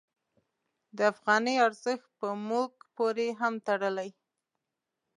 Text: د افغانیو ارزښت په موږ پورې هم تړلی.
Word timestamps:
د 0.97 0.99
افغانیو 1.11 1.65
ارزښت 1.67 2.07
په 2.19 2.27
موږ 2.47 2.69
پورې 2.95 3.27
هم 3.39 3.53
تړلی. 3.67 4.09